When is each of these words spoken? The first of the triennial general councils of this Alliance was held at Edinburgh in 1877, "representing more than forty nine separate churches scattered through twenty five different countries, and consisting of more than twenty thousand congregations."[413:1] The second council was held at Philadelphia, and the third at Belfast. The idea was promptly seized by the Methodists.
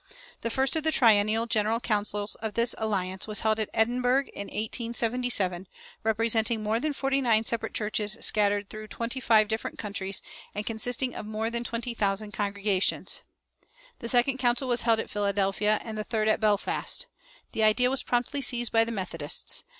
The 0.41 0.49
first 0.49 0.75
of 0.75 0.81
the 0.81 0.91
triennial 0.91 1.45
general 1.45 1.79
councils 1.79 2.33
of 2.41 2.55
this 2.55 2.73
Alliance 2.79 3.27
was 3.27 3.41
held 3.41 3.59
at 3.59 3.69
Edinburgh 3.71 4.29
in 4.33 4.47
1877, 4.47 5.67
"representing 6.03 6.63
more 6.63 6.79
than 6.79 6.91
forty 6.91 7.21
nine 7.21 7.43
separate 7.45 7.75
churches 7.75 8.17
scattered 8.19 8.67
through 8.67 8.87
twenty 8.87 9.19
five 9.19 9.47
different 9.47 9.77
countries, 9.77 10.23
and 10.55 10.65
consisting 10.65 11.13
of 11.13 11.27
more 11.27 11.51
than 11.51 11.63
twenty 11.63 11.93
thousand 11.93 12.31
congregations."[413:1] 12.31 13.69
The 13.99 14.09
second 14.09 14.37
council 14.39 14.67
was 14.67 14.81
held 14.81 14.99
at 14.99 15.11
Philadelphia, 15.11 15.79
and 15.83 15.95
the 15.95 16.03
third 16.03 16.27
at 16.27 16.39
Belfast. 16.39 17.05
The 17.51 17.61
idea 17.61 17.91
was 17.91 18.01
promptly 18.01 18.41
seized 18.41 18.71
by 18.71 18.83
the 18.83 18.91
Methodists. 18.91 19.65